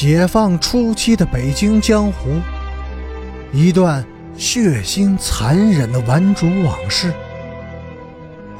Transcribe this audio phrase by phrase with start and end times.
[0.00, 2.40] 解放初期的北京江湖，
[3.52, 7.12] 一段血腥残忍的顽主往事。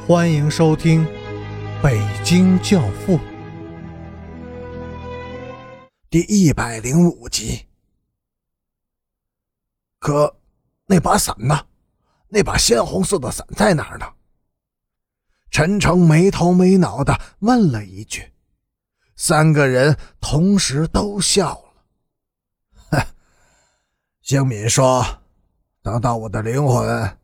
[0.05, 1.05] 欢迎收听
[1.81, 3.17] 《北京教父》
[6.09, 7.67] 第一百零五集。
[9.97, 10.35] 可，
[10.87, 11.57] 那把伞呢？
[12.27, 14.05] 那把鲜红色的伞在哪儿呢？
[15.49, 18.29] 陈诚没头没脑的问了一句。
[19.21, 21.73] 三个人同时都笑了。
[22.91, 23.05] 哼，
[24.21, 25.05] 兴敏说
[25.83, 27.17] ：“等到我的灵魂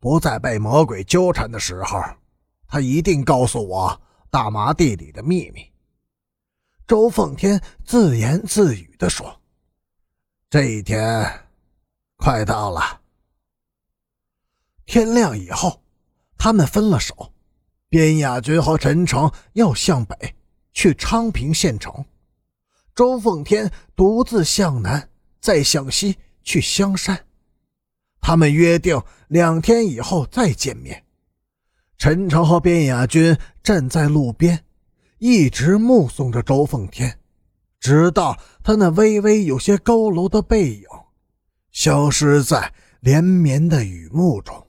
[0.00, 2.02] 不再被魔鬼纠缠的时候，
[2.66, 5.64] 他一定告诉我大麻地里的秘密。”
[6.84, 9.40] 周凤天自言自语地说
[10.50, 11.46] ：“这一天
[12.16, 13.02] 快到了。”
[14.84, 15.80] 天亮以后，
[16.36, 17.32] 他们分了手，
[17.88, 20.35] 边亚军和陈诚要向北。
[20.76, 22.04] 去昌平县城，
[22.94, 25.08] 周凤天独自向南，
[25.40, 27.24] 再向西去香山。
[28.20, 31.02] 他们约定两天以后再见面。
[31.96, 34.66] 陈诚和边雅君站在路边，
[35.16, 37.20] 一直目送着周凤天，
[37.80, 40.84] 直到他那微微有些佝偻的背影
[41.72, 44.66] 消失在连绵的雨幕中。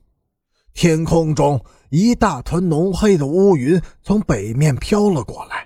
[0.73, 5.56] 天空中一大团浓黑的乌云从北面飘了过来。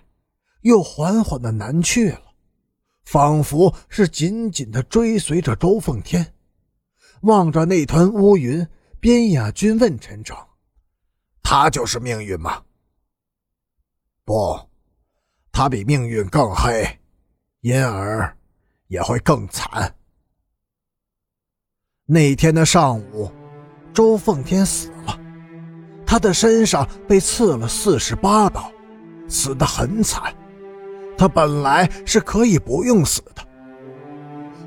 [0.62, 2.22] 又缓缓的南去了，
[3.04, 6.34] 仿佛是紧紧的追随着周凤天。
[7.22, 8.68] 望着那团乌云，
[9.00, 10.36] 边雅君问陈诚
[11.44, 12.64] ：“他就是命运吗
[14.26, 14.60] ？”“不，
[15.52, 17.00] 他比命运更黑，
[17.60, 18.36] 因而
[18.88, 19.96] 也会更惨。”
[22.06, 23.32] 那天的上午，
[23.94, 25.20] 周凤天死了，
[26.06, 28.72] 他的身上被刺了四十八刀，
[29.28, 30.36] 死得很惨。
[31.22, 33.44] 他本来是可以不用死的。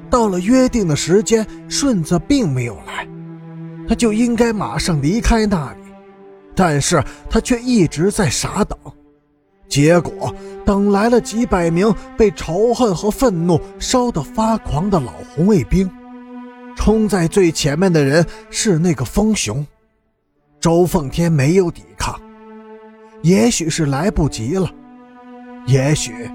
[0.08, 3.09] 到了约定的时间，顺子并没有来，
[3.88, 5.81] 他就应该马上离开那里，
[6.54, 8.78] 但是他却一直在傻等。
[9.69, 10.32] 结果
[10.65, 15.91] 等来了几百名被仇恨和愤怒烧得发狂的老红卫兵，
[16.76, 19.66] 冲在最前面的人是那个风熊。
[20.60, 22.15] 周凤天没有抵抗，
[23.22, 24.71] 也许是来不及了，
[25.66, 26.31] 也许。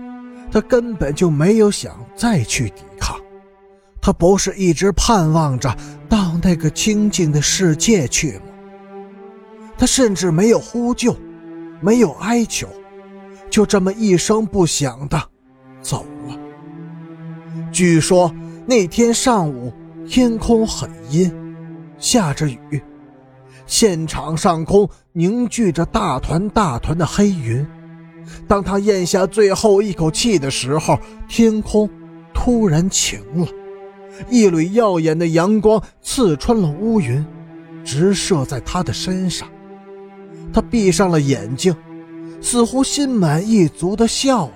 [0.52, 3.16] 他根本就没有想再去抵抗，
[4.02, 5.76] 他不是一直盼望着
[6.08, 8.46] 到那个清静的世界去吗？
[9.78, 11.16] 他甚至没有呼救，
[11.80, 12.68] 没有哀求，
[13.50, 15.22] 就这么一声不响的
[15.82, 16.38] 走了。
[17.72, 18.34] 据说
[18.66, 19.72] 那天上午
[20.08, 21.32] 天空很阴，
[21.98, 22.82] 下着雨，
[23.68, 27.66] 现场上空凝聚着大团大团的黑云。
[28.48, 30.98] 当他咽下最后一口气的时候，
[31.28, 31.90] 天空
[32.34, 33.48] 突然晴了，
[34.30, 37.26] 一缕耀眼的阳光刺穿了乌云，
[37.84, 39.48] 直射在他的身上。
[40.52, 41.76] 他闭上了眼睛，
[42.42, 44.52] 似乎心满意足地笑了。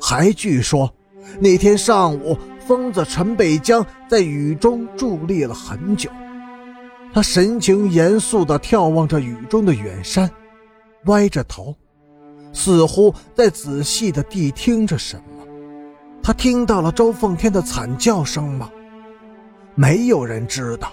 [0.00, 0.92] 还据说，
[1.40, 6.08] 那天上午，疯子陈北江在雨中伫立了很久，
[7.12, 10.30] 他神情严肃地眺望着雨中的远山，
[11.06, 11.74] 歪着头。
[12.54, 15.44] 似乎在仔细的谛听着什么，
[16.22, 18.70] 他听到了周凤天的惨叫声吗？
[19.74, 20.90] 没有人知道。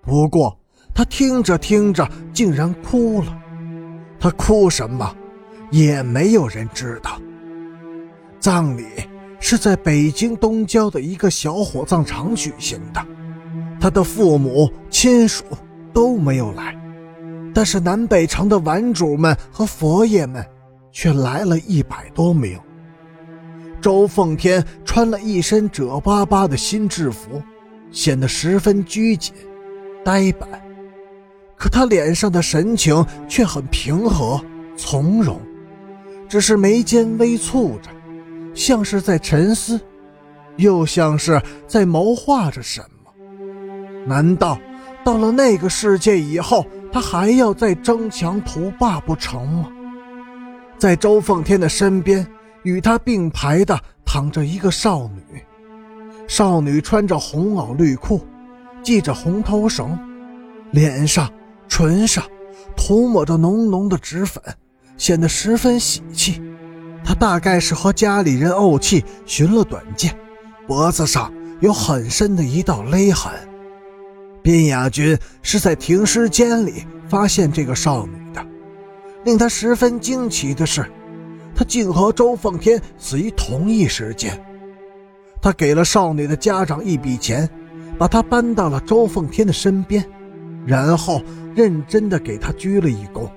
[0.00, 0.58] 不过
[0.94, 3.38] 他听着听着竟然哭了，
[4.18, 5.14] 他哭什么，
[5.70, 7.20] 也没有人知道。
[8.40, 8.84] 葬礼
[9.38, 13.00] 是在北京东郊的一个小火葬场举行的，
[13.78, 15.44] 他的父母亲属
[15.92, 16.76] 都没有来，
[17.54, 20.44] 但是南北城的玩主们和佛爷们。
[20.92, 22.60] 却来了一百多名。
[23.80, 27.42] 周凤天穿了一身褶巴巴的新制服，
[27.90, 29.34] 显得十分拘谨、
[30.04, 30.48] 呆板，
[31.56, 34.40] 可他脸上的神情却很平和
[34.76, 35.40] 从容，
[36.28, 37.90] 只是眉间微蹙着，
[38.54, 39.80] 像是在沉思，
[40.56, 43.12] 又像是在谋划着什么。
[44.06, 44.58] 难道
[45.04, 49.68] 到了那个世界以后，他还要再争强图霸不成吗？
[50.82, 52.26] 在周凤天的身边，
[52.64, 55.40] 与他并排的躺着一个少女。
[56.26, 58.26] 少女穿着红袄绿裤，
[58.82, 59.96] 系着红头绳，
[60.72, 61.30] 脸上、
[61.68, 62.24] 唇上
[62.76, 64.42] 涂抹着浓浓的脂粉，
[64.96, 66.42] 显得十分喜气。
[67.04, 70.12] 她大概是和家里人怄气，寻了短见，
[70.66, 73.32] 脖子上有很深的一道勒痕。
[74.42, 78.44] 边雅君是在停尸间里发现这个少女的。
[79.24, 80.84] 令他十分惊奇的是，
[81.54, 84.40] 他竟和周凤天死于同一时间，
[85.40, 87.48] 他给了少女的家长一笔钱，
[87.98, 90.04] 把她搬到了周凤天的身边，
[90.66, 91.22] 然后
[91.54, 93.28] 认真的给她鞠了一躬。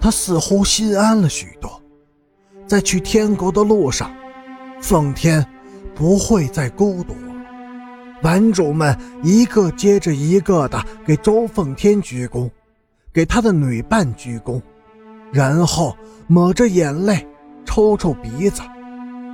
[0.00, 1.80] 他似乎心安了许多，
[2.66, 4.10] 在去天国的路上，
[4.80, 5.44] 奉天
[5.94, 7.34] 不会再孤独了。
[8.22, 12.50] 玩主们一个接着一个的给周奉天鞠躬，
[13.14, 14.60] 给他的女伴鞠躬，
[15.32, 15.96] 然后
[16.26, 17.24] 抹着眼泪，
[17.64, 18.60] 抽抽鼻子，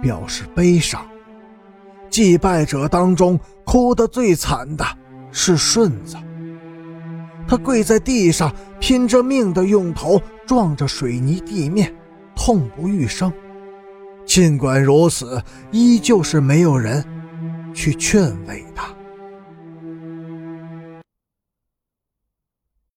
[0.03, 1.03] 表示悲伤。
[2.11, 4.85] 祭拜者当中，哭得最惨的
[5.33, 6.17] 是顺子。
[7.49, 11.91] 他跪在地上，拼着命的用头撞着水泥地面，
[12.37, 13.33] 痛不欲生。
[14.27, 17.03] 尽管如此，依旧是没有人
[17.73, 18.89] 去劝慰他。